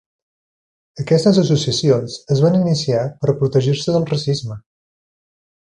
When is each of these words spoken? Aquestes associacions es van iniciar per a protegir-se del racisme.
Aquestes 1.03 1.39
associacions 1.41 2.17
es 2.37 2.41
van 2.47 2.59
iniciar 2.61 3.05
per 3.21 3.31
a 3.35 3.37
protegir-se 3.45 3.97
del 3.99 4.09
racisme. 4.17 4.59